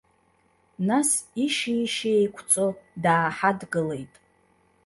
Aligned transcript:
Нас 0.87 1.09
ишьи-ишьи 1.43 2.11
еиқәҵо 2.19 2.67
дааҳадгылеит. 3.03 4.13